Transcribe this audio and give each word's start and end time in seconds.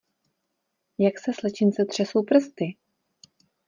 Jak 0.97 1.19
se 1.19 1.33
slečince 1.33 1.85
třesou 1.85 2.23
prsty! 2.23 2.75